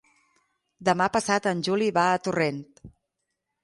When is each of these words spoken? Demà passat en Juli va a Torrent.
Demà 0.89 1.09
passat 1.17 1.51
en 1.53 1.63
Juli 1.69 1.93
va 2.01 2.09
a 2.09 2.19
Torrent. 2.29 2.63